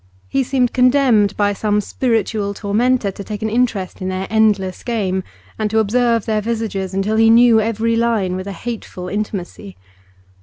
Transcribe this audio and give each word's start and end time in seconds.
He 0.27 0.43
seemed 0.43 0.73
condemned 0.73 1.37
by 1.37 1.53
some 1.53 1.79
spiritual 1.79 2.55
tormentor 2.55 3.11
to 3.11 3.23
take 3.23 3.43
an 3.43 3.51
interest 3.51 4.01
in 4.01 4.09
their 4.09 4.25
endless 4.31 4.81
games, 4.81 5.23
and 5.59 5.69
to 5.69 5.77
observe 5.77 6.25
their 6.25 6.41
visages 6.41 6.95
until 6.95 7.17
he 7.17 7.29
knew 7.29 7.61
every 7.61 7.95
line 7.95 8.35
with 8.35 8.47
a 8.47 8.51
hateful 8.51 9.07
intimacy. 9.07 9.77